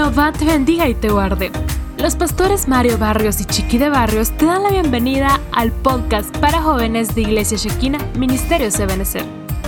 [0.00, 1.50] Jehová te bendiga y te guarde.
[1.98, 6.62] Los pastores Mario Barrios y Chiqui de Barrios te dan la bienvenida al podcast para
[6.62, 9.24] jóvenes de Iglesia Shekina, Ministerio Ebenezer.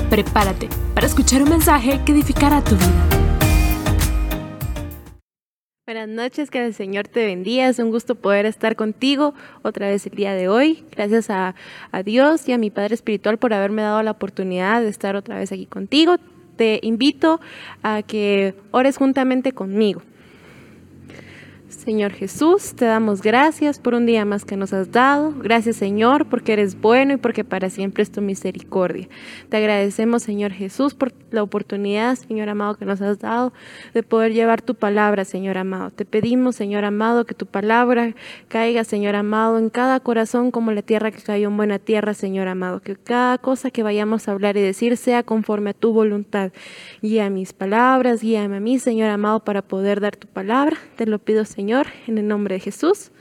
[0.09, 3.09] Prepárate para escuchar un mensaje que edificará tu vida.
[5.87, 7.69] Buenas noches, que el Señor te bendiga.
[7.69, 10.83] Es un gusto poder estar contigo otra vez el día de hoy.
[10.93, 11.55] Gracias a
[12.07, 15.53] Dios y a mi Padre Espiritual por haberme dado la oportunidad de estar otra vez
[15.53, 16.17] aquí contigo
[16.57, 17.41] te invito
[17.83, 20.03] a que ores juntamente conmigo.
[21.73, 25.33] Señor Jesús, te damos gracias por un día más que nos has dado.
[25.39, 29.09] Gracias Señor porque eres bueno y porque para siempre es tu misericordia.
[29.49, 33.53] Te agradecemos Señor Jesús por la oportunidad, Señor amado, que nos has dado
[33.95, 35.91] de poder llevar tu palabra, Señor amado.
[35.91, 38.15] Te pedimos, Señor amado, que tu palabra
[38.49, 42.49] caiga, Señor amado, en cada corazón como la tierra que cayó en buena tierra, Señor
[42.49, 42.81] amado.
[42.81, 46.53] Que cada cosa que vayamos a hablar y decir sea conforme a tu voluntad.
[47.01, 50.77] Guía mis palabras, guíame a mí, Señor amado, para poder dar tu palabra.
[50.97, 53.13] Te lo pido, Señor en el nombre de Jesús.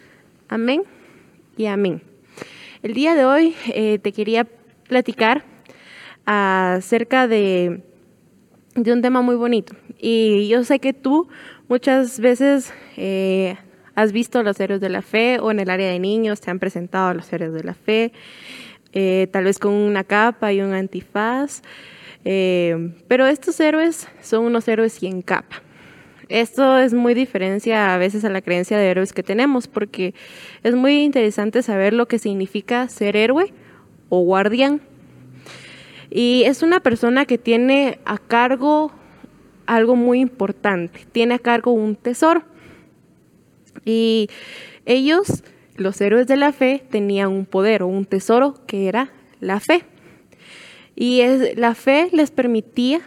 [0.49, 0.81] Amén
[1.57, 2.01] y amén.
[2.81, 4.47] El día de hoy eh, te quería
[4.87, 5.43] platicar
[6.25, 7.83] acerca de,
[8.75, 9.75] un tema muy bonito.
[9.99, 11.27] Y yo sé que tú
[11.67, 13.57] muchas veces eh,
[13.93, 16.57] has visto los héroes de la fe o en el área de niños te han
[16.57, 18.11] presentado a los héroes de la fe,
[18.91, 21.61] eh, tal vez con una capa y un antifaz.
[22.23, 25.61] pero estos héroes son unos héroes sin capa.
[26.31, 30.13] Esto es muy diferencia a veces a la creencia de héroes que tenemos, porque
[30.63, 33.53] es muy interesante saber lo que significa ser héroe
[34.07, 34.79] o guardián.
[36.09, 38.93] Y es una persona que tiene a cargo
[39.65, 42.43] algo muy importante, tiene a cargo un tesoro.
[43.83, 44.29] Y
[44.85, 45.43] ellos,
[45.75, 49.83] los héroes de la fe, tenían un poder o un tesoro que era la fe.
[50.95, 53.01] Y es, la fe les permitía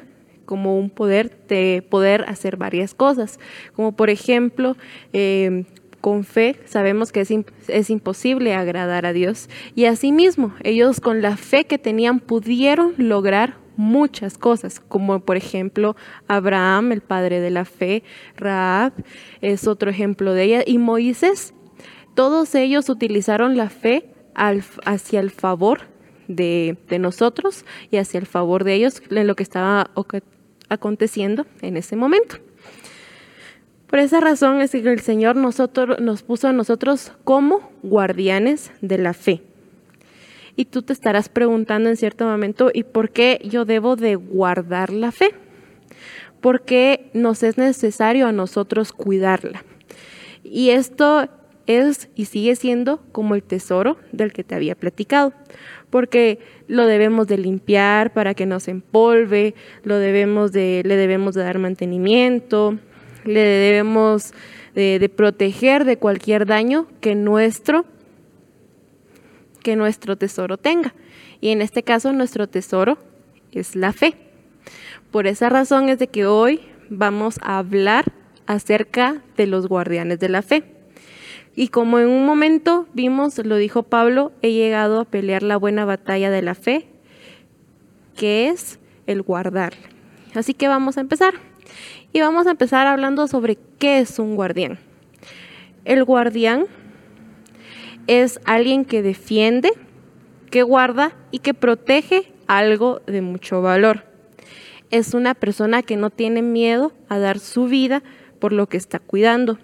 [0.45, 3.39] como un poder de poder hacer varias cosas,
[3.75, 4.77] como por ejemplo,
[5.13, 5.65] eh,
[6.01, 7.33] con fe sabemos que es,
[7.69, 13.57] es, imposible agradar a Dios y asimismo ellos con la fe que tenían pudieron lograr
[13.77, 15.97] muchas cosas, como por ejemplo
[16.29, 18.03] Abraham, el padre de la fe,
[18.37, 18.93] Raab
[19.41, 21.55] es otro ejemplo de ella y Moisés.
[22.15, 25.83] Todos ellos utilizaron la fe hacia el favor
[26.29, 29.91] de, de, nosotros y hacia el favor de ellos en lo que estaba
[30.69, 32.37] aconteciendo en ese momento.
[33.89, 38.99] Por esa razón es que el Señor nosotros, nos puso a nosotros como guardianes de
[38.99, 39.43] la fe.
[40.57, 44.93] Y tú te estarás preguntando en cierto momento, ¿y por qué yo debo de guardar
[44.93, 45.35] la fe?
[46.41, 49.65] Porque nos es necesario a nosotros cuidarla.
[50.43, 51.29] Y esto
[51.67, 55.33] es y sigue siendo como el tesoro del que te había platicado
[55.95, 61.37] porque lo debemos de limpiar para que no se empolve, lo debemos de, le debemos
[61.37, 62.81] de dar mantenimiento,
[63.25, 64.35] le debemos
[64.75, 67.85] de, proteger de cualquier daño que nuestro,
[69.63, 70.97] que nuestro tesoro tenga.
[71.41, 72.99] Y en este caso nuestro tesoro
[73.53, 74.17] es la fe.
[75.13, 78.07] Por esa razón es de que hoy vamos a hablar
[78.47, 80.74] acerca de los guardianes de la fe.
[81.57, 85.85] Y como en un momento vimos, lo dijo Pablo, he llegado a pelear la buena
[85.85, 86.87] batalla de la fe,
[88.17, 89.75] que es el guardar.
[90.35, 91.35] Así que vamos a empezar.
[92.13, 94.79] Y vamos a empezar hablando sobre qué es un guardián.
[95.85, 96.67] El guardián
[98.07, 99.73] es alguien que defiende,
[100.51, 104.05] que guarda y que protege algo de mucho valor.
[104.91, 108.03] Es una persona que no tiene miedo a dar su vida
[108.39, 109.59] por lo que está cuidando.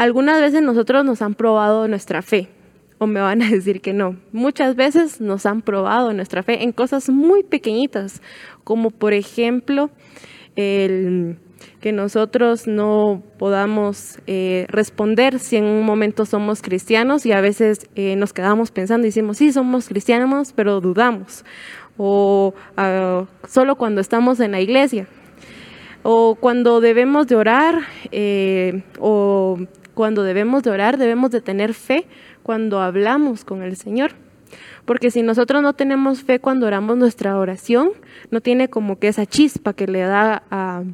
[0.00, 2.48] Algunas veces nosotros nos han probado nuestra fe,
[2.96, 4.16] o me van a decir que no.
[4.32, 8.22] Muchas veces nos han probado nuestra fe en cosas muy pequeñitas,
[8.64, 9.90] como por ejemplo
[10.54, 11.36] que
[11.92, 18.16] nosotros no podamos eh, responder si en un momento somos cristianos y a veces eh,
[18.16, 21.44] nos quedamos pensando y decimos, sí, somos cristianos, pero dudamos.
[21.98, 25.06] O ah, solo cuando estamos en la iglesia.
[26.02, 27.80] O cuando debemos de orar
[28.10, 29.58] eh, o
[30.00, 32.06] cuando debemos de orar, debemos de tener fe
[32.42, 34.12] cuando hablamos con el Señor.
[34.86, 37.90] Porque si nosotros no tenemos fe cuando oramos nuestra oración,
[38.30, 40.84] no tiene como que esa chispa que le da a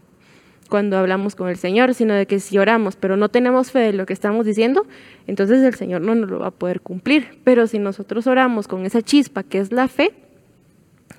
[0.69, 3.93] cuando hablamos con el Señor, sino de que si oramos, pero no tenemos fe de
[3.93, 4.88] lo que estamos diciendo,
[5.29, 7.38] entonces el Señor no nos lo va a poder cumplir.
[7.44, 10.14] Pero si nosotros oramos con esa chispa que es la fe,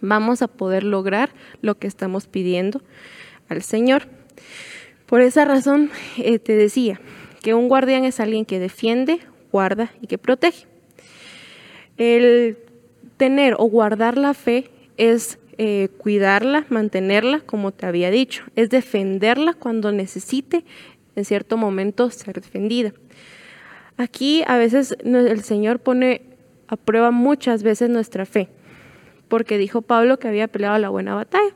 [0.01, 1.29] vamos a poder lograr
[1.61, 2.81] lo que estamos pidiendo
[3.47, 4.09] al Señor.
[5.05, 6.99] Por esa razón eh, te decía,
[7.47, 9.21] que un guardián es alguien que defiende,
[9.53, 10.67] guarda y que protege.
[11.95, 12.57] El
[13.15, 19.53] tener o guardar la fe es eh, cuidarla, mantenerla, como te había dicho, es defenderla
[19.53, 20.65] cuando necesite
[21.15, 22.91] en cierto momento ser defendida.
[23.95, 26.23] Aquí a veces el Señor pone
[26.67, 28.49] a prueba muchas veces nuestra fe,
[29.29, 31.53] porque dijo Pablo que había peleado la buena batalla,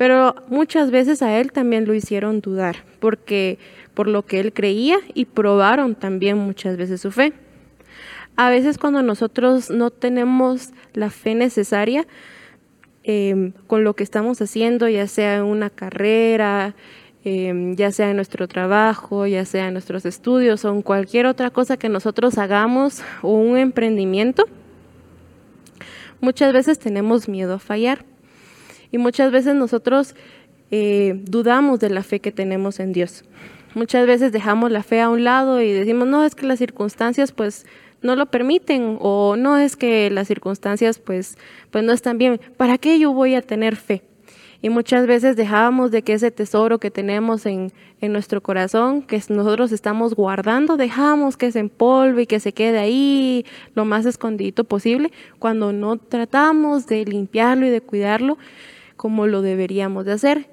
[0.00, 3.58] pero muchas veces a él también lo hicieron dudar, porque
[3.92, 7.34] por lo que él creía y probaron también muchas veces su fe.
[8.34, 12.06] A veces cuando nosotros no tenemos la fe necesaria
[13.02, 16.74] em, con lo que estamos haciendo, ya sea en una carrera,
[17.22, 21.50] em, ya sea en nuestro trabajo, ya sea en nuestros estudios o en cualquier otra
[21.50, 24.46] cosa que nosotros hagamos o un emprendimiento,
[26.22, 28.06] muchas veces tenemos miedo a fallar.
[28.90, 30.14] Y muchas veces nosotros
[30.70, 33.24] eh, dudamos de la fe que tenemos en Dios.
[33.74, 37.32] Muchas veces dejamos la fe a un lado y decimos, no, es que las circunstancias
[37.32, 37.66] pues
[38.02, 41.36] no lo permiten o no es que las circunstancias pues,
[41.70, 42.40] pues no están bien.
[42.56, 44.02] ¿Para qué yo voy a tener fe?
[44.62, 49.22] Y muchas veces dejamos de que ese tesoro que tenemos en, en nuestro corazón, que
[49.30, 54.64] nosotros estamos guardando, dejamos que se empolve y que se quede ahí lo más escondido
[54.64, 58.36] posible, cuando no tratamos de limpiarlo y de cuidarlo
[59.00, 60.46] como lo deberíamos de hacer.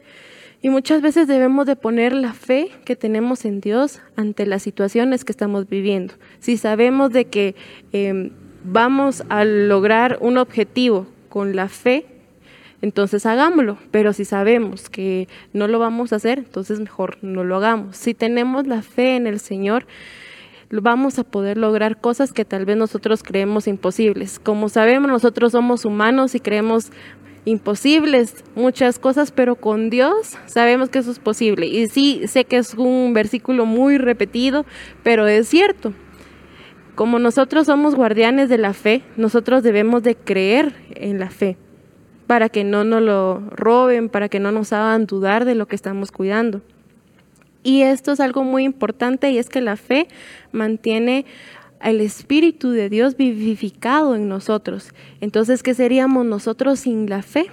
[0.61, 5.25] Y muchas veces debemos de poner la fe que tenemos en Dios ante las situaciones
[5.25, 6.13] que estamos viviendo.
[6.39, 7.55] Si sabemos de que
[7.91, 8.31] em,
[8.63, 12.05] vamos a lograr un objetivo con la fe,
[12.81, 13.77] entonces hagámoslo.
[13.91, 17.97] Pero si sabemos que no lo vamos a hacer, entonces mejor no lo hagamos.
[17.97, 19.85] Si tenemos la fe en el Señor,
[20.71, 24.39] vamos a poder lograr cosas que tal vez nosotros creemos imposibles.
[24.39, 26.93] Como sabemos, nosotros somos humanos y creemos
[27.47, 31.65] imposibles muchas cosas, pero con Dios sabemos que eso es posible.
[31.65, 34.65] Y sí, sé que es un versículo muy repetido,
[35.01, 35.93] pero es cierto.
[36.95, 41.57] Como nosotros somos guardianes de la fe, nosotros debemos de creer en la fe
[42.25, 45.75] para que no nos lo roben, para que no nos hagan dudar de lo que
[45.77, 46.61] estamos cuidando.
[47.63, 50.07] Y esto es algo muy importante y es que la fe
[50.51, 51.25] mantiene
[51.81, 54.93] el Espíritu de Dios vivificado en nosotros.
[55.21, 57.47] Entonces, ¿qué seríamos nosotros sin la fe?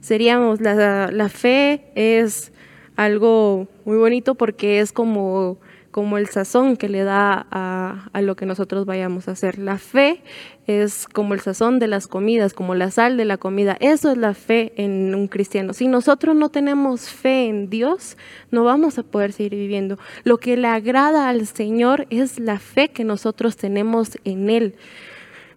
[0.00, 2.52] Seríamos, la, la fe es
[2.96, 5.58] algo muy bonito porque es como
[5.92, 9.58] como el sazón que le da a, lo que nosotros vayamos a hacer.
[9.58, 10.22] La fe
[10.66, 13.76] es como el sazón de las comidas, como la sal de la comida.
[13.78, 15.74] Eso es la fe en un cristiano.
[15.74, 18.16] Si nosotros no tenemos fe en Dios,
[18.50, 19.98] no vamos a poder seguir viviendo.
[20.24, 24.76] Lo que le agrada al Señor es la fe que nosotros tenemos en Él.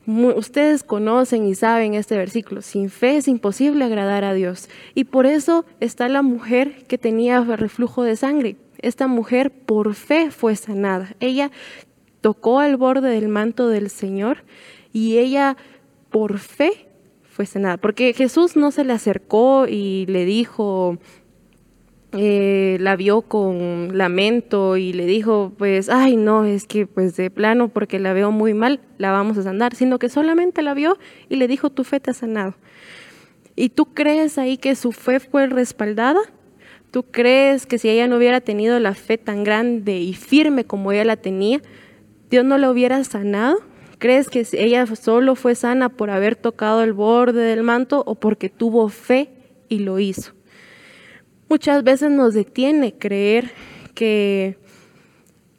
[0.06, 4.68] ustedes conocen y saben este versículo, sin fe es imposible agradar a Dios.
[4.96, 10.32] Y por eso está la mujer que tenía reflujo de sangre esta mujer por fe
[10.32, 11.16] fue sanada.
[11.20, 11.52] Ella
[12.22, 14.44] tocó el borde del manto del Señor
[14.94, 15.58] y ella
[16.10, 16.88] por fe
[17.24, 17.78] fue sanada.
[17.78, 20.98] Porque Jesús no se le acercó y le dijo,
[22.14, 27.30] eh, la vio con lamento y le dijo, pues, ay, no, es que pues de
[27.30, 30.98] plano, porque la veo muy mal, la vamos a sanar, sino que solamente la vio
[31.28, 32.56] y le dijo, tu fe te ha sanado.
[33.58, 36.22] ¿Y tú crees ahí que su fe fue respaldada?
[36.96, 40.94] ¿Tú crees que si ella no hubiera tenido la fe tan grande y firme como
[40.94, 41.60] ella la tenía,
[42.30, 43.58] Dios no la hubiera sanado?
[43.98, 48.48] ¿Crees que ella solo fue sana por haber tocado el borde del manto o porque
[48.48, 49.28] tuvo fe
[49.68, 50.32] y lo hizo?
[51.50, 53.52] Muchas veces nos detiene creer
[53.94, 54.58] que,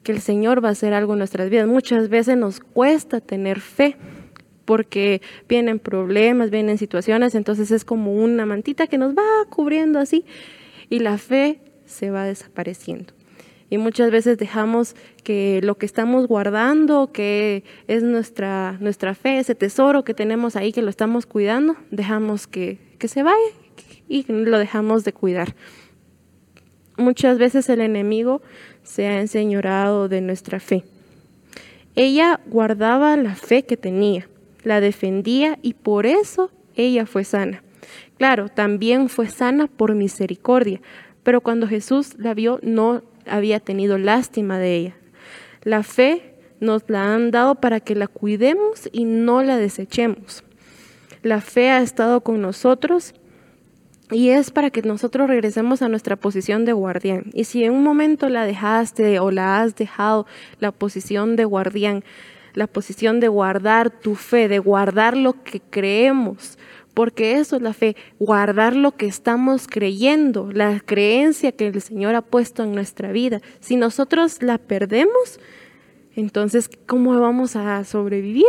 [0.01, 1.67] que el Señor va a hacer algo en nuestras vidas.
[1.67, 3.95] Muchas veces nos cuesta tener fe
[4.65, 9.21] porque vienen problemas, vienen situaciones, entonces es como una mantita que nos va
[9.51, 10.25] cubriendo así
[10.89, 13.13] y la fe se va desapareciendo.
[13.69, 19.55] Y muchas veces dejamos que lo que estamos guardando, que es nuestra, nuestra fe, ese
[19.55, 23.51] tesoro que tenemos ahí, que lo estamos cuidando, dejamos que, que se vaya
[24.07, 25.53] y lo dejamos de cuidar.
[26.97, 28.41] Muchas veces el enemigo
[28.83, 30.83] se ha enseñorado de nuestra fe.
[31.95, 34.29] Ella guardaba la fe que tenía,
[34.63, 37.63] la defendía y por eso ella fue sana.
[38.17, 40.81] Claro, también fue sana por misericordia,
[41.23, 44.95] pero cuando Jesús la vio no había tenido lástima de ella.
[45.63, 50.43] La fe nos la han dado para que la cuidemos y no la desechemos.
[51.21, 53.13] La fe ha estado con nosotros
[54.11, 57.25] y es para que nosotros regresemos a nuestra posición de guardián.
[57.33, 60.25] Y si en un momento la dejaste o la has dejado
[60.59, 62.03] la posición de guardián,
[62.53, 66.57] la posición de guardar tu fe, de guardar lo que creemos,
[66.97, 72.15] porque eso es la fe, guardar lo que estamos creyendo, la creencia que el Señor
[72.15, 73.39] ha puesto en nuestra vida.
[73.59, 75.39] Si nosotros la perdemos,
[76.15, 78.47] entonces, ¿cómo vamos a sobrevivir?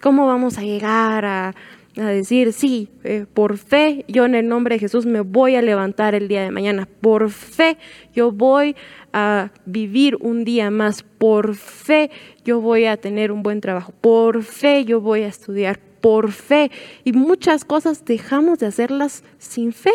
[0.00, 1.56] ¿Cómo vamos a llegar a,
[1.96, 5.62] a decir, sí, eh, por fe yo en el nombre de Jesús me voy a
[5.62, 7.78] levantar el día de mañana, por fe
[8.14, 8.76] yo voy
[9.12, 12.12] a vivir un día más, por fe
[12.44, 16.70] yo voy a tener un buen trabajo, por fe yo voy a estudiar, por fe.
[17.04, 19.92] Y muchas cosas dejamos de hacerlas sin fe.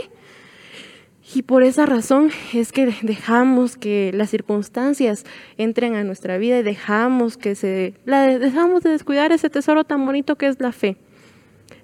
[1.35, 5.25] Y por esa razón es que dejamos que las circunstancias
[5.57, 10.05] entren a nuestra vida y dejamos que se la dejamos de descuidar ese tesoro tan
[10.05, 10.95] bonito que es la fe.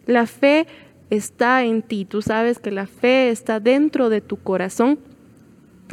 [0.06, 0.66] La fe
[1.10, 4.98] está en ti, tú sabes que la fe está dentro de tu corazón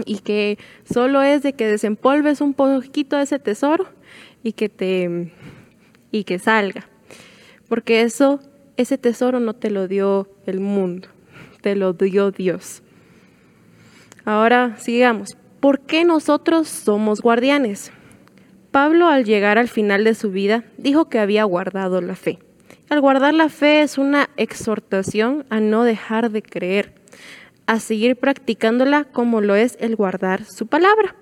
[0.07, 3.87] y que solo es de que desempolves un poquito ese tesoro
[4.45, 5.33] y que te
[6.13, 6.90] y que salga.
[7.71, 8.41] Porque eso
[8.77, 11.09] ese tesoro no te lo dio el mundo,
[11.63, 12.83] te lo dio Dios.
[14.25, 15.37] Ahora sigamos.
[15.61, 17.93] ¿Por qué nosotros somos guardianes?
[18.73, 22.41] Pablo al llegar al final de su vida dijo que había guardado la fe.
[22.89, 26.95] Al guardar la fe es una exhortación a no dejar de creer,
[27.67, 31.15] a seguir practicándola como lo es el guardar su palabra,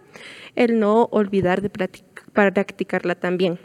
[0.57, 1.69] el no olvidar de
[2.33, 3.59] practicarla también,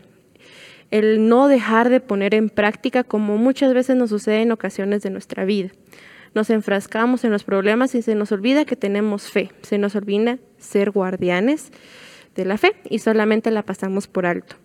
[0.93, 5.09] el no dejar de poner en práctica como muchas veces nos sucede en ocasiones de
[5.09, 5.71] nuestra vida.
[6.35, 10.37] Nos enfrascamos en los problemas y se nos olvida que tenemos fe, se nos olvida
[10.59, 11.71] ser guardianes
[12.35, 14.55] de la fe y solamente la pasamos por alto.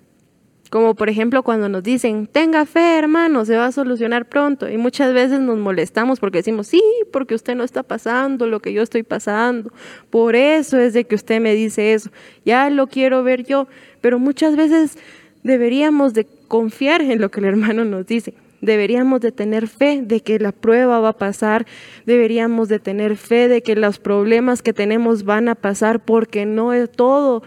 [0.68, 4.68] Como por ejemplo cuando nos dicen, tenga fe hermano, se va a solucionar pronto.
[4.68, 8.75] Y muchas veces nos molestamos porque decimos, sí, porque usted no está pasando lo que
[8.75, 9.73] yo estoy pasando.
[10.11, 12.11] Por eso es de que usted me dice eso.
[12.44, 13.66] Ya lo quiero ver yo.
[14.02, 14.99] Pero muchas veces
[15.49, 18.35] deberíamos de confiar en lo que el hermano nos dice.
[18.61, 21.67] Deberíamos de tener fe de que la prueba va a pasar,
[22.07, 26.73] deberíamos de tener fe de que los problemas que tenemos van a pasar porque no
[26.73, 27.43] es todo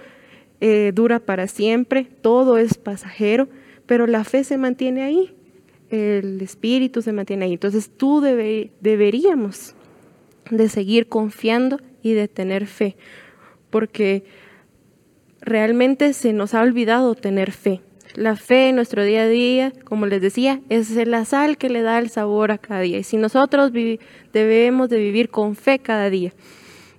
[0.61, 3.49] eh, dura para siempre, todo es pasajero,
[3.85, 5.35] pero la fe se mantiene ahí,
[5.89, 7.53] el espíritu se mantiene ahí.
[7.53, 9.75] Entonces tú deberíamos
[10.49, 12.95] de seguir confiando y de tener fe,
[13.69, 14.23] porque
[15.41, 17.81] realmente se nos ha olvidado tener fe.
[18.15, 21.81] La fe en nuestro día a día, como les decía, es la sal que le
[21.81, 22.97] da el sabor a cada día.
[22.97, 23.71] Y si nosotros
[24.33, 26.33] debemos de vivir con fe cada día.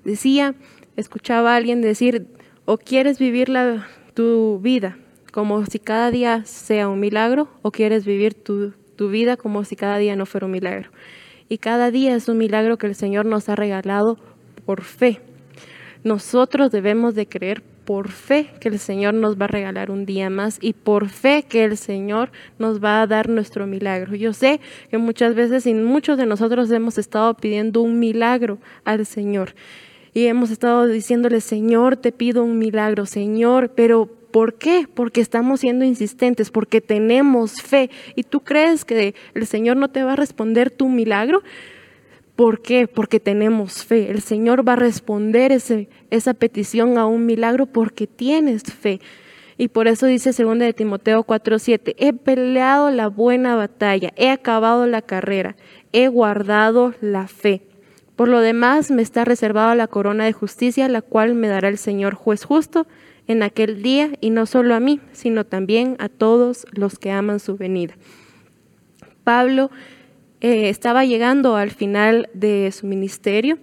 [0.04, 0.54] Decía,
[0.96, 2.26] escuchaba a alguien decir,
[2.64, 4.96] o quieres vivir la, tu vida
[5.32, 9.76] como si cada día sea un milagro o quieres vivir tu, tu vida como si
[9.76, 10.90] cada día no fuera un milagro.
[11.48, 14.18] Y cada día es un milagro que el Señor nos ha regalado
[14.64, 15.20] por fe.
[16.04, 20.30] Nosotros debemos de creer por fe que el Señor nos va a regalar un día
[20.30, 24.14] más y por fe que el Señor nos va a dar nuestro milagro.
[24.14, 24.60] Yo sé
[24.90, 29.54] que muchas veces y muchos de nosotros hemos estado pidiendo un milagro al Señor
[30.14, 34.86] y hemos estado diciéndole, Señor, te pido un milagro, Señor, pero ¿por qué?
[34.92, 37.90] Porque estamos siendo insistentes, porque tenemos fe.
[38.14, 41.42] ¿Y tú crees que el Señor no te va a responder tu milagro?
[42.36, 42.88] ¿Por qué?
[42.88, 44.10] Porque tenemos fe.
[44.10, 49.00] El Señor va a responder ese, esa petición a un milagro porque tienes fe.
[49.58, 54.86] Y por eso dice 2 de Timoteo 4:7, he peleado la buena batalla, he acabado
[54.86, 55.56] la carrera,
[55.92, 57.62] he guardado la fe.
[58.16, 61.78] Por lo demás, me está reservada la corona de justicia, la cual me dará el
[61.78, 62.86] Señor juez justo
[63.26, 67.38] en aquel día, y no solo a mí, sino también a todos los que aman
[67.38, 67.94] su venida.
[69.22, 69.70] Pablo
[70.42, 73.58] eh, estaba llegando al final de su ministerio.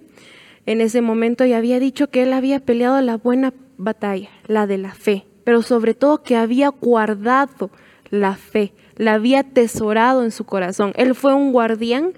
[0.64, 4.78] En ese momento ya había dicho que él había peleado la buena batalla, la de
[4.78, 7.70] la fe, pero sobre todo que había guardado
[8.08, 10.92] la fe, la había tesorado en su corazón.
[10.96, 12.14] Él fue un guardián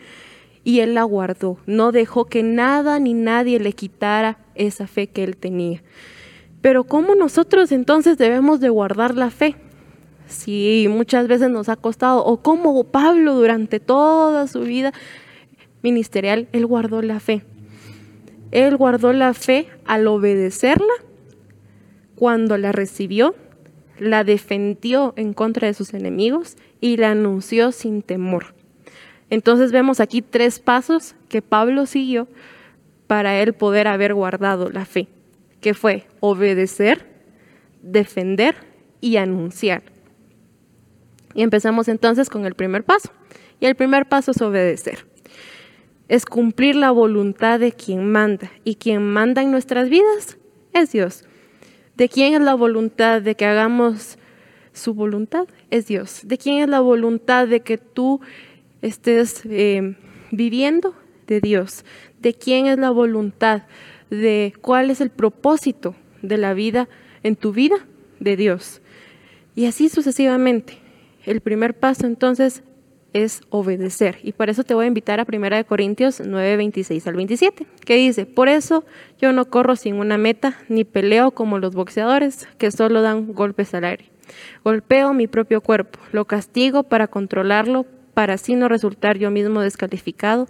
[0.62, 1.59] y él la guardó.
[1.66, 5.83] No dejó que nada ni nadie le quitara esa fe que él tenía.
[6.61, 9.57] Pero ¿cómo nosotros entonces debemos de guardar la fe?
[10.32, 14.92] Si muchas veces nos ha costado, o como Pablo durante toda su vida
[15.82, 17.42] ministerial, él guardó la fe.
[18.50, 20.92] Él guardó la fe al obedecerla
[22.16, 23.34] cuando la recibió,
[23.98, 28.54] la defendió en contra de sus enemigos y la anunció sin temor.
[29.30, 32.28] Entonces vemos aquí tres pasos que Pablo siguió
[33.06, 35.08] para él poder haber guardado la fe,
[35.60, 37.06] que fue obedecer,
[37.82, 38.54] defender
[39.00, 39.82] y anunciar.
[41.34, 43.10] Y empezamos entonces con el primer paso.
[43.60, 45.06] Y el primer paso es obedecer.
[46.08, 48.50] Es cumplir la voluntad de quien manda.
[48.64, 50.38] Y quien manda en nuestras vidas
[50.72, 51.24] es Dios.
[51.96, 54.18] ¿De quién es la voluntad de que hagamos
[54.72, 55.46] su voluntad?
[55.70, 56.20] Es Dios.
[56.24, 58.20] ¿De quién es la voluntad de que tú
[58.82, 59.96] estés eh,
[60.30, 60.94] viviendo
[61.26, 61.84] de Dios,
[62.20, 63.62] de quién es la voluntad,
[64.10, 66.88] de cuál es el propósito de la vida
[67.22, 67.76] en tu vida
[68.20, 68.82] de Dios.
[69.54, 70.78] Y así sucesivamente.
[71.25, 72.62] El primer paso entonces
[73.12, 74.19] es obedecer.
[74.23, 77.97] Y por eso te voy a invitar a 1 Corintios 9, 26 al 27, que
[77.97, 78.85] dice, por eso
[79.21, 83.75] yo no corro sin una meta, ni peleo como los boxeadores, que solo dan golpes
[83.75, 84.11] al aire.
[84.64, 90.47] Golpeo mi propio cuerpo, lo castigo para controlarlo, para así no resultar yo mismo descalificado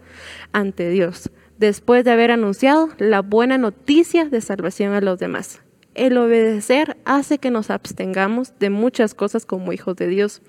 [0.53, 5.62] ante Dios, después de haber anunciado la buena noticia de salvación a los demás.
[5.95, 10.43] El obedecer hace que nos abstengamos de muchas cosas como hijos de Dios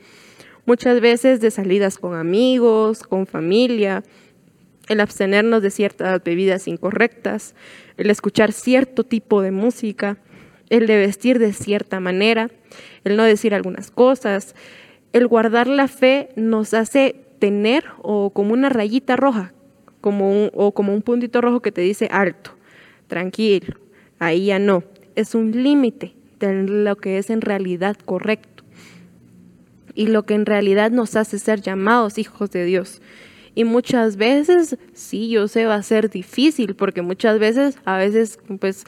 [0.65, 4.03] muchas veces de salidas con amigos, con familia,
[4.87, 7.55] el abstenernos de ciertas bebidas incorrectas,
[7.97, 10.17] el escuchar cierto tipo de música,
[10.69, 12.49] el de vestir de cierta manera,
[13.03, 14.55] el no decir algunas cosas,
[15.13, 19.53] el guardar la fe nos hace tener o como una rayita roja,
[20.01, 22.51] como o como un puntito rojo que te dice alto,
[23.07, 23.77] tranquilo,
[24.19, 24.83] ahí ya no.
[25.15, 28.63] Es un límite de lo que es en realidad correcto
[29.95, 33.01] y lo que en realidad nos hace ser llamados hijos de Dios.
[33.55, 38.39] Y muchas veces, sí, yo sé, va a ser difícil, porque muchas veces, a veces,
[38.59, 38.85] pues,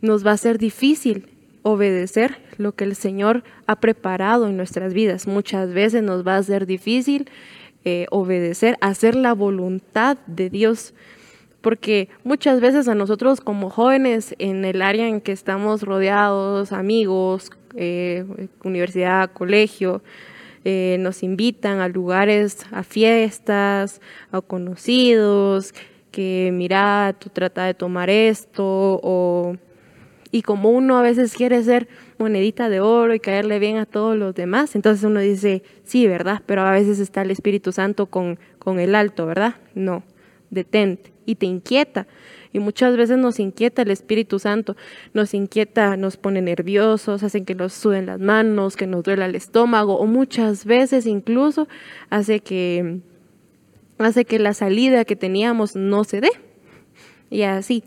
[0.00, 1.28] nos va a ser difícil
[1.62, 5.26] obedecer lo que el Señor ha preparado en nuestras vidas.
[5.26, 7.28] Muchas veces nos va a ser difícil
[7.84, 10.94] eh, obedecer, hacer la voluntad de Dios.
[11.66, 17.50] Porque muchas veces a nosotros como jóvenes en el área en que estamos rodeados, amigos,
[17.74, 18.24] eh,
[18.62, 20.00] universidad, colegio,
[20.64, 25.74] eh, nos invitan a lugares, a fiestas, a conocidos,
[26.12, 28.62] que mira, tú trata de tomar esto,
[29.02, 29.56] o,
[30.30, 34.16] y como uno a veces quiere ser monedita de oro y caerle bien a todos
[34.16, 36.42] los demás, entonces uno dice, sí, ¿verdad?
[36.46, 39.56] Pero a veces está el Espíritu Santo con, con el alto, ¿verdad?
[39.74, 40.04] No,
[40.50, 42.06] detente y te inquieta
[42.56, 44.76] y muchas veces nos inquieta el Espíritu Santo,
[45.12, 49.34] nos inquieta, nos pone nerviosos, hacen que nos suden las manos, que nos duela el
[49.34, 51.68] estómago o muchas veces incluso
[52.08, 53.00] hace que
[53.98, 56.30] hace que la salida que teníamos no se dé.
[57.28, 57.84] Y así,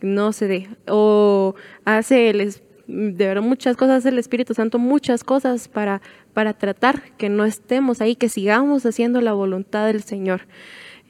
[0.00, 0.68] no se dé.
[0.86, 2.54] O hace el,
[2.86, 6.00] de verdad muchas cosas hace el Espíritu Santo, muchas cosas para,
[6.32, 10.42] para tratar que no estemos ahí, que sigamos haciendo la voluntad del Señor.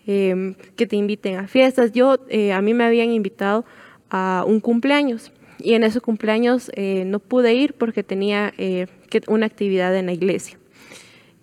[0.04, 1.92] Em, que te inviten a fiestas.
[1.92, 3.64] Yo, eh, a mí me habían invitado
[4.10, 8.88] a un cumpleaños y en ese cumpleaños eh, no pude ir porque tenía eh,
[9.28, 10.58] una actividad en la iglesia.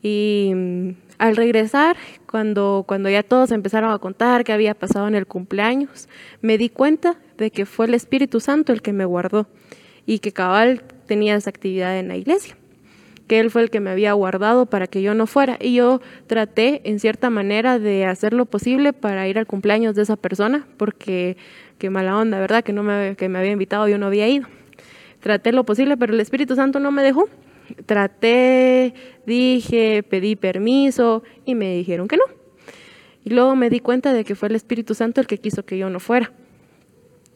[0.01, 1.95] Y mm, al regresar,
[2.29, 6.09] cuando, cuando ya todos empezaron a contar qué había pasado en el cumpleaños,
[6.41, 9.47] me di cuenta de que fue el Espíritu Santo el que me guardó
[10.05, 12.58] y que cabal tenía esa actividad en la iglesia
[13.29, 15.57] que Él fue el que me había guardado para que yo no fuera.
[15.61, 20.01] Y yo traté, en cierta manera, de hacer lo posible para ir al cumpleaños de
[20.01, 21.37] esa persona, porque
[21.77, 22.63] qué mala onda, ¿verdad?
[22.63, 24.47] Que, no me, que me había invitado, yo no había ido.
[25.19, 27.29] Traté lo posible, pero el Espíritu Santo no me dejó.
[27.85, 28.95] Traté,
[29.27, 32.23] dije, pedí permiso y me dijeron que no.
[33.23, 35.77] Y luego me di cuenta de que fue el Espíritu Santo el que quiso que
[35.77, 36.31] yo no fuera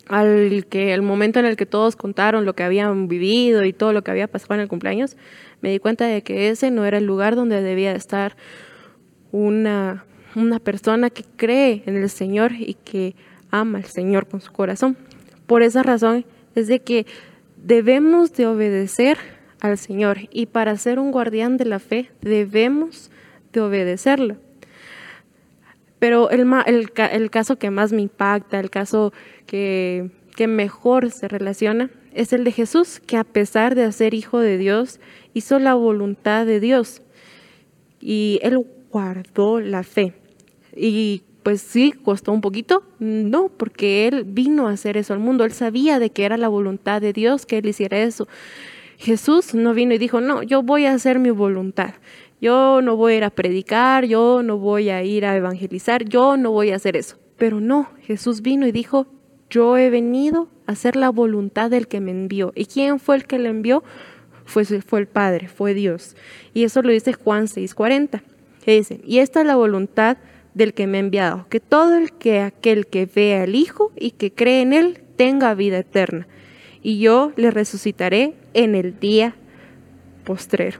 [0.07, 3.93] al que el momento en el que todos contaron lo que habían vivido y todo
[3.93, 5.15] lo que había pasado en el cumpleaños,
[5.61, 8.35] me di cuenta de que ese no era el lugar donde debía estar
[9.31, 13.15] una, una persona que cree en el Señor y que
[13.49, 14.97] ama al Señor con su corazón.
[15.47, 17.05] Por esa razón es de que
[17.55, 19.17] debemos de obedecer
[19.61, 23.09] al Señor y para ser un guardián de la fe debemos
[23.53, 24.37] de obedecerlo.
[26.03, 29.13] Pero el, el, caso que más me impacta, el caso
[29.45, 34.39] que, que mejor se relaciona, es el de Jesús, que a pesar de ser hijo
[34.39, 34.99] de Dios,
[35.33, 37.01] hizo la voluntad de Dios
[38.01, 40.13] y él guardó la fe.
[40.75, 45.45] Y pues sí, costó un poquito, no, porque él vino a hacer eso al mundo,
[45.45, 48.27] él sabía de que era la voluntad de Dios que él hiciera eso.
[48.97, 51.93] Jesús no vino y dijo, no, yo voy a hacer mi voluntad,
[52.43, 56.35] yo no voy a ir a predicar, yo no voy a ir a evangelizar, yo
[56.35, 57.15] no voy a hacer eso.
[57.37, 59.07] Pero no, Jesús vino y dijo,
[59.49, 62.51] yo he venido a hacer la voluntad del que me envió.
[62.53, 63.81] ¿Y quién fue el que le envió?
[64.45, 64.63] fue,
[64.99, 66.17] el Padre, fue Dios.
[66.53, 68.21] Y eso lo dice Juan 6:40,
[68.65, 70.17] que dice, y esta es la voluntad
[70.53, 74.11] del que me ha enviado, que todo el que aquel que vea al Hijo y
[74.11, 76.27] que cree en Él tenga vida eterna,
[76.81, 79.33] y yo le resucitaré en el día
[80.25, 80.79] postrero.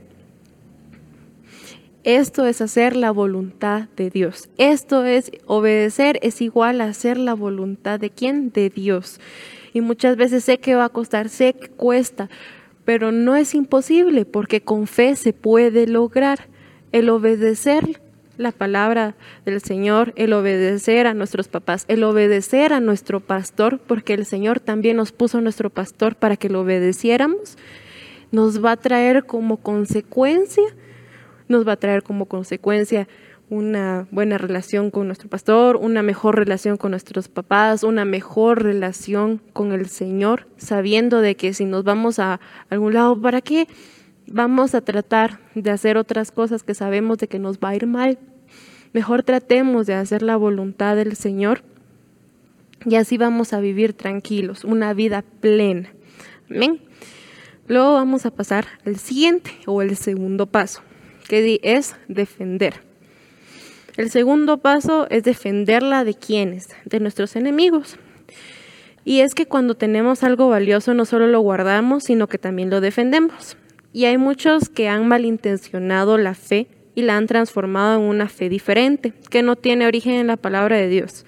[2.04, 4.50] Esto es hacer la voluntad de Dios.
[4.58, 8.52] Esto es obedecer, es igual a hacer la voluntad de quién?
[8.52, 9.22] De Dios.
[9.72, 12.30] Y muchas veces sé que va a costar, sé que cuesta,
[12.84, 16.48] pero no es imposible porque con fe se puede lograr
[16.92, 18.02] el obedecer
[18.38, 24.13] la palabra del Señor, el obedecer a nuestros papás, el obedecer a nuestro pastor, porque
[24.13, 27.58] el Señor también nos puso nuestro pastor para que lo obedeciéramos,
[28.32, 30.63] nos va a traer como consecuencia,
[31.48, 33.08] nos va a traer como consecuencia
[33.50, 39.42] una buena relación con nuestro pastor, una mejor relación con nuestros papás, una mejor relación
[39.54, 43.68] con el Señor, sabiendo de que si nos vamos a algún lado, ¿para qué
[44.28, 47.86] vamos a tratar de hacer otras cosas que sabemos de que nos va a ir
[47.86, 48.18] mal?
[48.94, 51.64] Mejor tratemos de hacer la voluntad del Señor
[52.86, 55.94] y así vamos a vivir tranquilos, una vida plena.
[56.50, 56.80] Amén.
[57.68, 60.82] Luego vamos a pasar al siguiente o el segundo paso,
[61.24, 62.76] que es defender.
[63.98, 67.98] El segundo paso es defenderla de quiénes, de nuestros enemigos.
[69.06, 72.82] Y es que cuando tenemos algo valioso no solo lo guardamos, sino que también lo
[72.82, 73.58] defendemos.
[73.92, 78.50] Y hay muchos que han malintencionado la fe y la han transformado en una fe
[78.50, 81.26] diferente, que no tiene origen en la palabra de Dios.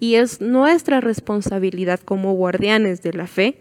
[0.00, 3.56] Y es nuestra responsabilidad como guardianes de la fe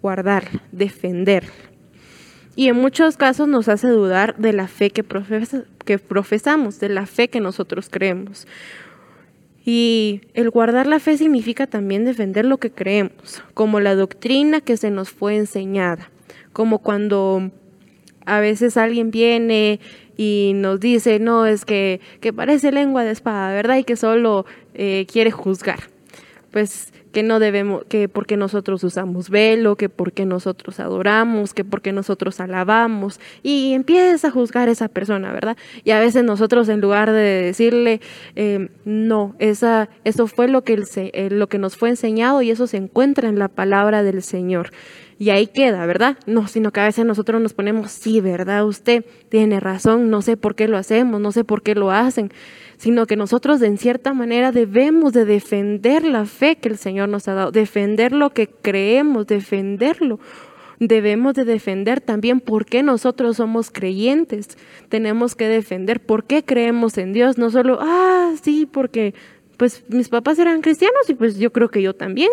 [0.00, 1.44] guardar, defender.
[2.58, 5.04] Y en muchos casos nos hace dudar de la fe que,
[5.84, 8.48] que profesamos, de la fe que nosotros creemos.
[9.64, 14.76] Y el guardar la fe significa también defender lo que creemos, como la doctrina que
[14.76, 16.10] se nos fue enseñada,
[16.52, 17.52] como cuando
[18.26, 19.78] a veces alguien viene
[20.16, 23.76] y nos dice, no, es que, que parece lengua de espada, ¿verdad?
[23.76, 25.78] Y que solo eh, quiere juzgar.
[26.50, 31.92] Pues que no debemos, que porque nosotros usamos velo, que porque nosotros adoramos, que porque
[31.92, 35.56] nosotros alabamos, y empieza a juzgar a esa persona, ¿verdad?
[35.84, 38.00] Y a veces nosotros en lugar de decirle,
[38.34, 42.66] em, no, esa, eso fue lo que, eh, lo que nos fue enseñado y eso
[42.66, 44.70] se encuentra en la palabra del Señor.
[45.20, 46.16] Y ahí queda, ¿verdad?
[46.26, 48.64] No, sino que a veces nosotros nos ponemos, sí, ¿verdad?
[48.64, 52.30] Usted tiene razón, no sé por qué lo hacemos, no sé por qué lo hacen
[52.78, 57.28] sino que nosotros en cierta manera debemos de defender la fe que el Señor nos
[57.28, 60.20] ha dado, defender lo que creemos, defenderlo.
[60.80, 64.56] Debemos de defender también por qué nosotros somos creyentes.
[64.88, 69.12] Tenemos que defender por qué creemos en Dios, no solo, ah, sí, porque
[69.56, 72.30] pues mis papás eran cristianos y pues yo creo que yo también.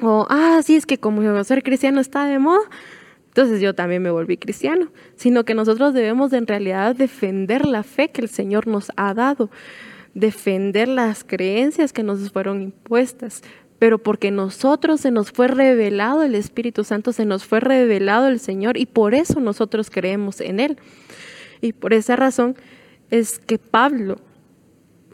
[0.00, 2.60] O, ah, sí, es que como ser cristiano está de moda,
[3.38, 7.84] entonces yo también me volví cristiano, sino que nosotros debemos de en realidad defender la
[7.84, 9.48] fe que el Señor nos ha dado,
[10.12, 13.44] defender las creencias que nos fueron impuestas,
[13.78, 18.40] pero porque nosotros se nos fue revelado el Espíritu Santo, se nos fue revelado el
[18.40, 20.76] Señor y por eso nosotros creemos en Él.
[21.60, 22.56] Y por esa razón
[23.08, 24.16] es que Pablo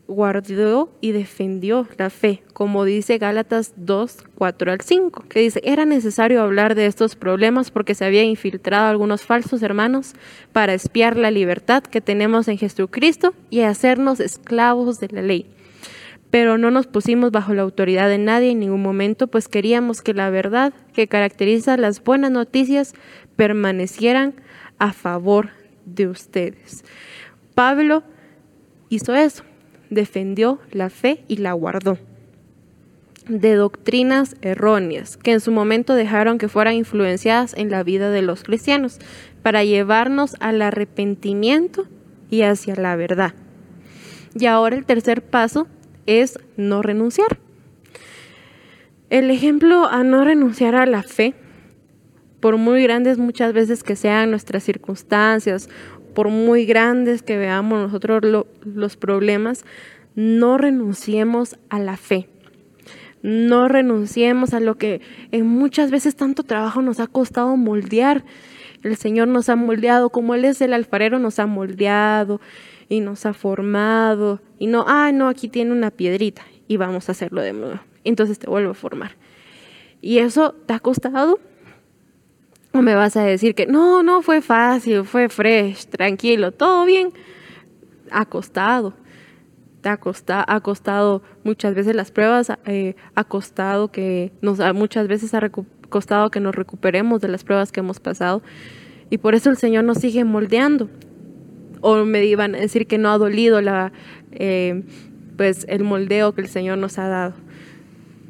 [0.07, 5.85] guardó y defendió la fe, como dice Gálatas 2, 4 al 5, que dice, era
[5.85, 10.15] necesario hablar de estos problemas porque se había infiltrado algunos falsos hermanos
[10.53, 15.47] para espiar la libertad que tenemos en Jesucristo y hacernos esclavos de la ley.
[16.31, 20.15] Pero no nos pusimos bajo la autoridad de nadie en ningún momento, pues queríamos que
[20.15, 22.95] la verdad que caracteriza las buenas noticias
[23.37, 24.35] permanecieran
[24.79, 25.51] a favor
[25.87, 26.85] de ustedes.
[27.55, 28.03] Pablo
[28.89, 29.45] hizo eso
[29.95, 31.99] defendió la fe y la guardó
[33.29, 38.23] de doctrinas erróneas que en su momento dejaron que fueran influenciadas en la vida de
[38.23, 38.99] los cristianos
[39.43, 41.87] para llevarnos al arrepentimiento
[42.31, 43.35] y hacia la verdad.
[44.39, 45.67] Y ahora el tercer paso
[46.07, 47.39] es no renunciar.
[49.11, 51.35] El ejemplo a no renunciar a la fe,
[52.41, 55.71] por muy grandes muchas veces que sean nuestras circunstancias
[56.15, 59.65] por muy grandes que veamos nosotros los problemas,
[60.15, 62.29] no renunciemos a la fe.
[63.23, 65.01] No renunciemos a lo que
[65.33, 68.23] en muchas veces tanto trabajo nos ha costado moldear.
[68.83, 72.41] El Señor nos ha moldeado, como Él es el alfarero, nos ha moldeado
[72.89, 74.41] y nos ha formado.
[74.59, 77.81] Y no, ah, no, aquí tiene una piedrita y vamos a hacerlo de nuevo.
[78.05, 79.13] Entonces te vuelvo a formar.
[80.03, 81.41] ¿Y eso te ha costado?
[82.77, 87.13] ¿O me vas a decir que no, no fue fácil, fue fresh, tranquilo, todo bien?
[88.11, 88.95] Ha costado.
[89.81, 95.07] Te ha costado, ha costado muchas veces las pruebas, eh, ha costado que nos, muchas
[95.07, 95.51] veces ha
[95.89, 98.43] costado que nos recuperemos de las pruebas que hemos pasado.
[99.09, 100.89] Y por eso el Señor nos sigue moldeando.
[101.81, 103.93] O me iban a decir que no ha dolido la,
[104.33, 104.83] eh,
[105.37, 107.35] pues el moldeo que el Señor nos ha dado.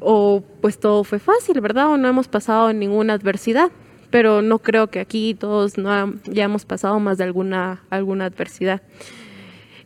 [0.01, 1.87] O pues todo fue fácil, ¿verdad?
[1.87, 3.71] O no hemos pasado ninguna adversidad
[4.15, 8.81] pero no creo que aquí todos no ya hemos pasado más de alguna, alguna adversidad.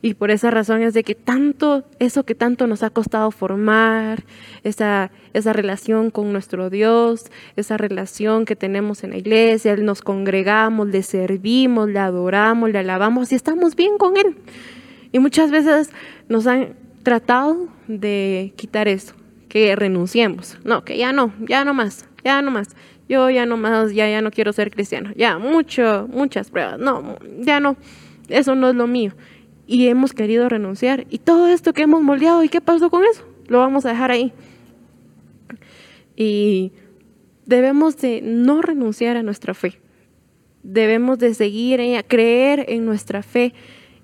[0.04, 4.24] Y por esa razón es de que tanto, eso que tanto nos ha costado formar,
[4.64, 10.90] esa, esa relación con nuestro Dios, esa relación que tenemos en la iglesia, nos congregamos,
[10.90, 14.38] le servimos, le adoramos, le alabamos y estamos bien con Él.
[15.12, 15.90] Y muchas veces
[16.28, 19.16] nos han tratado de quitar eso,
[19.48, 20.60] que renunciemos.
[20.64, 22.76] No, que ya no, ya no más, ya no más
[23.10, 27.18] yo ya no más, ya, ya no quiero ser cristiano, ya, mucho, muchas pruebas, no,
[27.40, 27.76] ya no,
[28.30, 29.14] eso no es lo mío.
[29.68, 31.06] Y hemos querido renunciar.
[31.10, 33.24] Y todo esto que hemos moldeado, ¿y qué pasó con eso?
[33.48, 34.34] Lo vamos a dejar ahí.
[36.16, 36.72] Y
[37.46, 39.80] debemos de no renunciar a nuestra fe.
[40.64, 43.54] Debemos de seguir a creer en nuestra fe.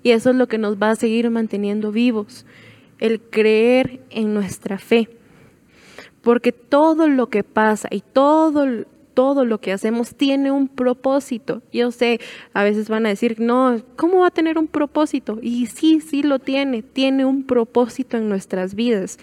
[0.04, 2.46] Y eso es lo que nos va a seguir manteniendo vivos.
[2.98, 5.08] El creer en nuestra fe.
[6.22, 8.84] Porque todo lo que pasa y todo
[9.16, 11.62] todo lo que hacemos tiene un propósito.
[11.72, 12.20] Yo sé,
[12.52, 15.38] a veces van a decir, no, ¿cómo va a tener un propósito?
[15.40, 19.18] Y sí, sí lo tiene, tiene un propósito en nuestras vidas.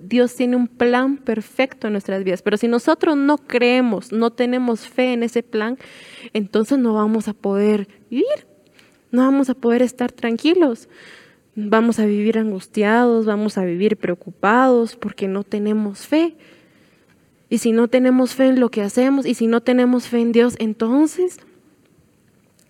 [0.00, 4.88] Dios tiene un plan perfecto en nuestras vidas, pero si nosotros no creemos, no tenemos
[4.88, 5.78] fe en ese plan,
[6.32, 8.48] entonces no vamos a poder vivir,
[9.12, 10.88] no vamos a poder estar tranquilos.
[11.54, 16.36] Vamos a vivir angustiados, vamos a vivir preocupados porque no tenemos fe.
[17.50, 20.32] Y si no tenemos fe en lo que hacemos y si no tenemos fe en
[20.32, 21.38] Dios, entonces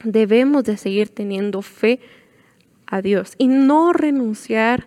[0.04, 2.00] debemos de seguir teniendo fe
[2.86, 4.86] a Dios y no renunciar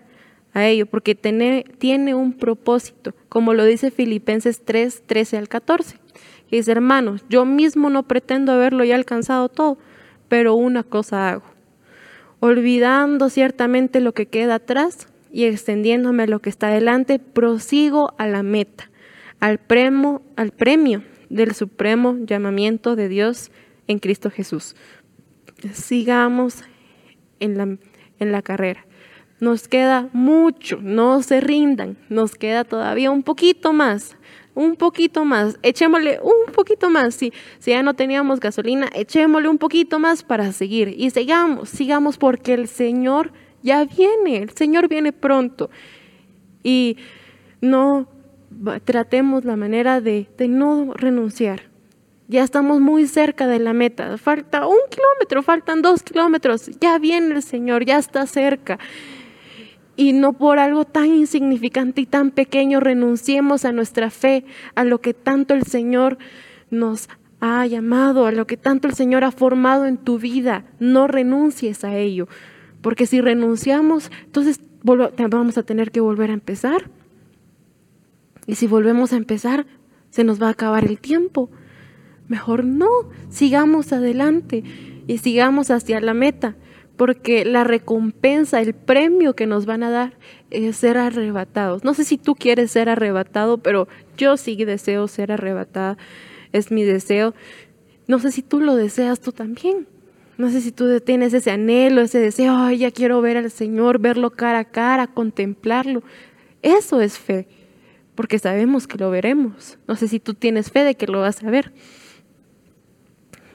[0.53, 5.97] a ello, porque tiene, tiene un propósito, como lo dice Filipenses 3, 13 al 14.
[6.49, 9.77] Y dice, hermanos, yo mismo no pretendo haberlo ya alcanzado todo,
[10.27, 11.43] pero una cosa hago,
[12.41, 18.27] olvidando ciertamente lo que queda atrás y extendiéndome a lo que está adelante, prosigo a
[18.27, 18.90] la meta
[19.41, 23.51] al premio, al premio del supremo llamamiento de Dios
[23.87, 24.75] en Cristo Jesús.
[25.73, 26.63] Sigamos
[27.39, 27.63] en la,
[28.19, 28.85] en la carrera.
[29.39, 34.15] Nos queda mucho, no se rindan, nos queda todavía un poquito más,
[34.53, 39.57] un poquito más, echémosle un poquito más, si, si ya no teníamos gasolina, echémosle un
[39.57, 43.31] poquito más para seguir y sigamos, sigamos porque el Señor
[43.63, 45.71] ya viene, el Señor viene pronto
[46.63, 46.97] y
[47.61, 48.07] no
[48.83, 51.63] tratemos la manera de, no renunciar.
[52.27, 54.17] Ya estamos muy cerca de la meta.
[54.17, 56.71] Falta un kilómetro, faltan dos kilómetros.
[56.79, 58.79] Ya viene el Señor, ya está cerca.
[59.97, 65.01] Y no por algo tan insignificante y tan pequeño renunciemos a nuestra fe, a lo
[65.01, 66.17] que tanto el Señor
[66.69, 67.09] nos
[67.41, 70.63] ha llamado, a lo que tanto el Señor ha formado en tu vida.
[70.79, 72.29] No renuncies a ello.
[72.81, 76.89] Porque si renunciamos, entonces vamos a tener que volver a empezar.
[78.47, 79.65] Y si volvemos a empezar,
[80.09, 81.49] se nos va a acabar el tiempo.
[82.27, 82.87] Mejor no,
[83.29, 84.63] sigamos adelante
[85.07, 86.55] y sigamos hacia la meta,
[86.95, 90.13] porque la recompensa, el premio que nos van a dar
[90.49, 91.83] es ser arrebatados.
[91.83, 95.97] No sé si tú quieres ser arrebatado, pero yo sí deseo ser arrebatada,
[96.51, 97.33] es mi deseo.
[98.07, 99.87] No sé si tú lo deseas tú también.
[100.37, 103.99] No sé si tú tienes ese anhelo, ese deseo, ay, ya quiero ver al Señor,
[103.99, 106.01] verlo cara a cara, contemplarlo.
[106.61, 107.47] Eso es fe
[108.15, 109.77] porque sabemos que lo veremos.
[109.87, 111.71] No sé si tú tienes fe de que lo vas a ver.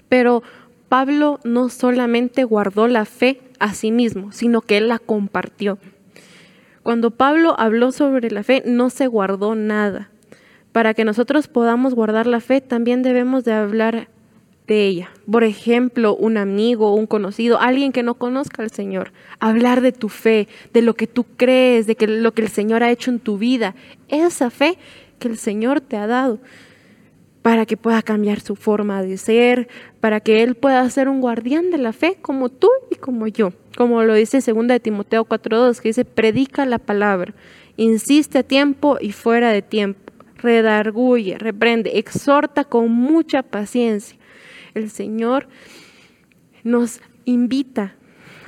[0.08, 0.42] Pero
[0.88, 5.78] Pablo no solamente guardó la fe a sí mismo, sino que él la compartió.
[6.82, 10.10] Cuando Pablo habló sobre la fe, no se guardó nada.
[10.70, 14.08] Para que nosotros podamos guardar la fe, también debemos de hablar
[14.66, 15.10] de ella.
[15.30, 19.12] Por ejemplo, un amigo, un conocido, alguien que no conozca al Señor.
[19.38, 22.82] Hablar de tu fe, de lo que tú crees, de que lo que el Señor
[22.82, 23.74] ha hecho en tu vida.
[24.08, 24.78] Esa fe
[25.18, 26.38] que el Señor te ha dado
[27.42, 29.68] para que pueda cambiar su forma de ser,
[30.00, 33.52] para que Él pueda ser un guardián de la fe como tú y como yo.
[33.76, 37.34] Como lo dice 2 de Timoteo 4.2, que dice, predica la palabra,
[37.76, 44.18] insiste a tiempo y fuera de tiempo, redarguye, reprende, exhorta con mucha paciencia
[44.76, 45.48] el Señor
[46.64, 47.94] nos invita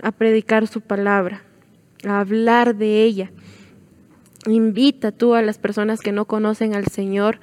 [0.03, 1.43] a predicar su palabra,
[2.05, 3.31] a hablar de ella.
[4.47, 7.41] Invita tú a las personas que no conocen al Señor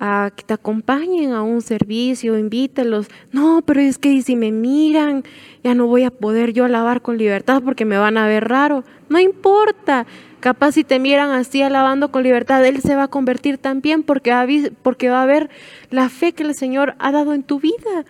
[0.00, 3.06] a que te acompañen a un servicio, invítalos.
[3.32, 5.24] No, pero es que si me miran,
[5.62, 8.84] ya no voy a poder yo alabar con libertad porque me van a ver raro.
[9.08, 10.06] No importa.
[10.40, 14.30] Capaz si te miran así alabando con libertad, Él se va a convertir también porque
[14.30, 14.46] va a,
[14.82, 15.48] porque va a ver
[15.90, 18.04] la fe que el Señor ha dado en tu vida.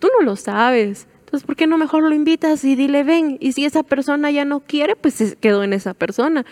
[0.00, 1.06] Tú no lo sabes.
[1.20, 3.36] Entonces, ¿por qué no mejor lo invitas y dile ven?
[3.38, 6.44] Y si esa persona ya no quiere, pues se quedó en esa persona.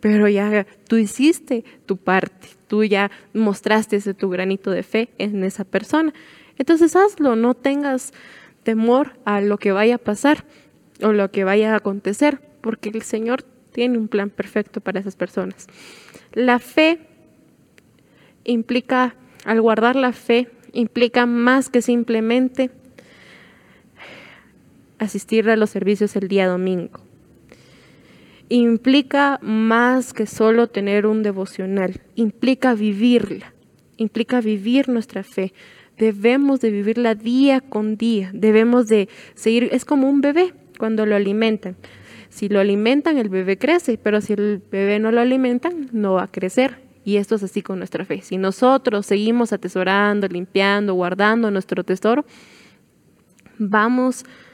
[0.00, 5.64] Pero ya tú hiciste tu parte, tú ya mostraste tu granito de fe en esa
[5.64, 6.12] persona.
[6.58, 8.12] Entonces hazlo, no tengas
[8.64, 10.44] temor a lo que vaya a pasar
[11.00, 15.16] o lo que vaya a acontecer, porque el Señor tiene un plan perfecto para esas
[15.16, 15.68] personas.
[16.32, 16.98] La fe
[18.44, 19.14] implica,
[19.44, 22.70] al guardar la fe, implica más que simplemente
[24.98, 27.00] asistir a los servicios el día domingo.
[28.48, 33.54] Implica más que solo tener un devocional, implica vivirla,
[33.96, 35.54] implica vivir nuestra fe.
[35.96, 40.52] Debemos de vivirla día con día, debemos de seguir, es como un bebé.
[40.76, 41.76] cuando lo alimentan.
[42.30, 46.24] Si lo alimentan, el bebé crece, pero si el bebé no lo alimentan, no va
[46.24, 46.80] a crecer.
[47.04, 48.22] Y esto es así con nuestra fe.
[48.22, 52.24] Si nosotros seguimos atesorando, limpiando, guardando nuestro tesoro,
[53.56, 54.53] vamos a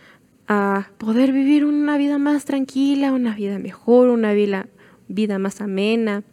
[0.99, 4.67] poder vivir una vida más tranquila, una vida mejor, una vida,
[5.07, 6.25] vida más amena,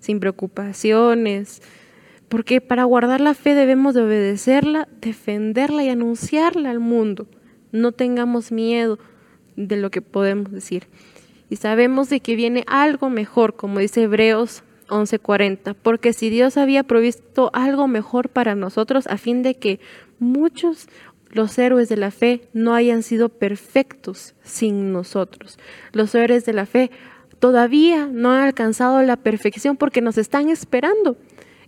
[0.00, 1.62] sin preocupaciones.
[2.28, 7.26] Porque para guardar la fe debemos de obedecerla, defenderla y anunciarla al mundo.
[7.72, 8.98] No tengamos miedo
[9.56, 10.88] de lo que podemos decir.
[11.48, 16.82] Y sabemos de que viene algo mejor, como dice Hebreos 11:40, porque si Dios había
[16.82, 19.80] provisto algo mejor para nosotros a fin de que
[20.18, 20.88] muchos
[21.30, 25.58] los héroes de la fe no hayan sido perfectos sin nosotros.
[25.92, 26.90] Los héroes de la fe
[27.38, 31.16] todavía no han alcanzado la perfección porque nos están esperando.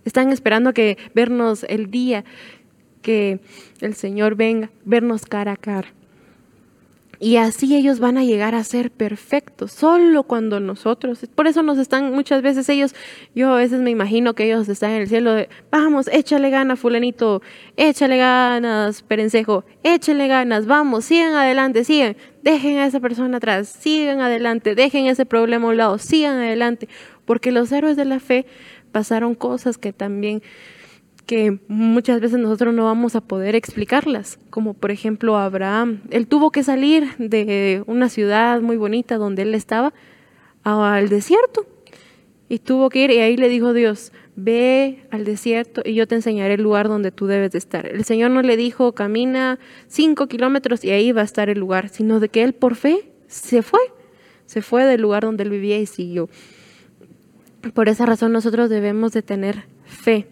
[0.05, 2.25] Están esperando que vernos el día
[3.01, 3.39] que
[3.79, 5.93] el Señor venga, vernos cara a cara.
[7.23, 11.77] Y así ellos van a llegar a ser perfectos, solo cuando nosotros, por eso nos
[11.77, 12.93] están muchas veces ellos,
[13.33, 16.81] yo a veces me imagino que ellos están en el cielo de, vamos, échale ganas,
[16.81, 17.41] fulanito,
[17.77, 24.19] échale ganas, perencejo, échale ganas, vamos, sigan adelante, sigan, dejen a esa persona atrás, sigan
[24.19, 26.89] adelante, dejen ese problema a un lado, sigan adelante,
[27.23, 28.45] porque los héroes de la fe
[28.91, 30.43] pasaron cosas que también
[31.25, 36.01] que muchas veces nosotros no vamos a poder explicarlas, como por ejemplo Abraham.
[36.09, 39.93] Él tuvo que salir de una ciudad muy bonita donde él estaba
[40.63, 41.65] al desierto
[42.49, 46.15] y tuvo que ir y ahí le dijo Dios, ve al desierto y yo te
[46.15, 47.85] enseñaré el lugar donde tú debes de estar.
[47.85, 51.89] El Señor no le dijo, camina cinco kilómetros y ahí va a estar el lugar,
[51.89, 53.79] sino de que él por fe se fue,
[54.45, 56.29] se fue del lugar donde él vivía y siguió.
[57.73, 60.27] Por esa razón nosotros debemos de tener fe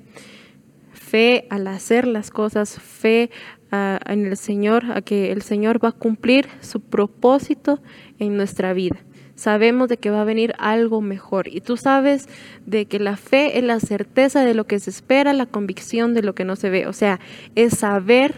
[1.12, 3.32] fe al hacer las cosas, fe
[3.71, 7.82] en el Señor, a que el Señor va a cumplir su propósito
[8.17, 8.95] en nuestra vida.
[9.36, 12.30] Sabemos de que va a venir algo mejor y tú sabes
[12.65, 16.21] de que la fe es la certeza de lo que se espera, la convicción de
[16.21, 16.88] lo que no se ve.
[16.88, 17.19] O sea,
[17.56, 18.36] es saber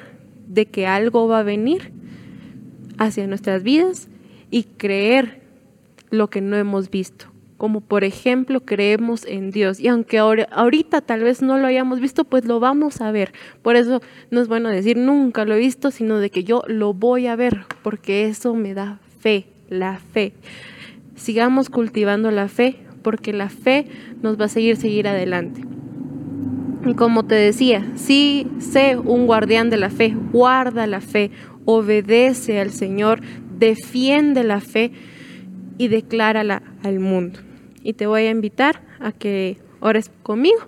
[0.48, 1.92] de que algo va a venir
[2.98, 4.08] hacia nuestras vidas
[4.50, 5.42] y creer
[6.10, 7.33] lo que no hemos visto
[7.63, 9.80] como por ejemplo creemos en Dios.
[9.80, 13.32] Y aunque ahorita tal vez no lo hayamos visto, pues lo vamos a ver.
[13.62, 16.93] Por eso no es bueno decir nunca lo he visto, sino de que yo lo
[16.93, 20.34] voy a ver, porque eso me da fe, la fe.
[21.15, 23.86] Sigamos cultivando la fe, porque la fe
[24.21, 25.62] nos va a seguir seguir adelante.
[26.86, 31.32] Y como te decía, sí sé un guardián de la fe, guarda la fe,
[31.63, 33.21] obedece al Señor,
[33.58, 34.91] defiende la fe
[35.78, 37.39] y declárala al mundo
[37.84, 40.62] y te voy a invitar a que ores conmigo.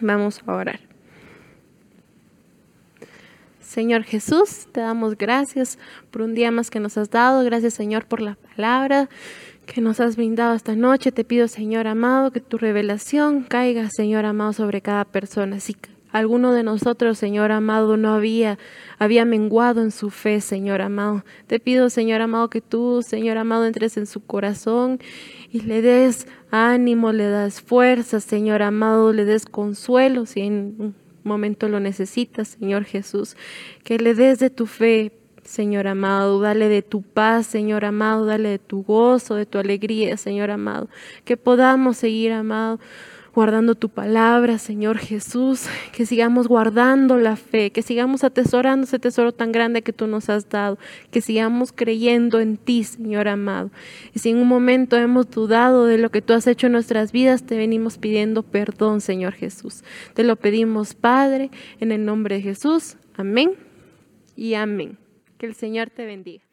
[0.00, 0.80] Vamos a orar.
[3.60, 5.78] Señor Jesús, te damos gracias
[6.12, 7.42] por un día más que nos has dado.
[7.42, 9.08] Gracias, Señor, por la palabra
[9.66, 11.10] que nos has brindado esta noche.
[11.10, 15.58] Te pido, Señor amado, que tu revelación caiga, Señor amado, sobre cada persona.
[15.58, 15.74] Si
[16.14, 18.56] alguno de nosotros, Señor amado, no había,
[19.00, 21.24] había menguado en su fe, Señor amado.
[21.48, 25.00] Te pido, Señor amado, que tú, Señor amado, entres en su corazón
[25.50, 30.94] y le des ánimo, le das fuerza, Señor amado, le des consuelo si en un
[31.24, 33.36] momento lo necesitas, Señor Jesús.
[33.82, 35.10] Que le des de tu fe,
[35.42, 40.16] Señor amado, dale de tu paz, Señor amado, dale de tu gozo, de tu alegría,
[40.16, 40.88] Señor amado.
[41.24, 42.78] Que podamos seguir, amado
[43.34, 49.32] guardando tu palabra, Señor Jesús, que sigamos guardando la fe, que sigamos atesorando ese tesoro
[49.32, 50.78] tan grande que tú nos has dado,
[51.10, 53.70] que sigamos creyendo en ti, Señor amado.
[54.14, 57.10] Y si en un momento hemos dudado de lo que tú has hecho en nuestras
[57.12, 59.82] vidas, te venimos pidiendo perdón, Señor Jesús.
[60.14, 62.96] Te lo pedimos, Padre, en el nombre de Jesús.
[63.16, 63.52] Amén
[64.36, 64.96] y amén.
[65.38, 66.44] Que el Señor te bendiga.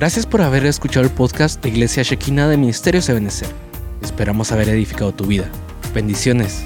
[0.00, 3.50] Gracias por haber escuchado el podcast de Iglesia Shekina de Ministerios Ebenezer.
[4.00, 5.44] Esperamos haber edificado tu vida.
[5.92, 6.64] Bendiciones.